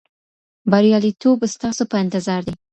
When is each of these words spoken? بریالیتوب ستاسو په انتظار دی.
بریالیتوب 0.71 1.39
ستاسو 1.53 1.83
په 1.91 1.95
انتظار 2.03 2.41
دی. 2.47 2.53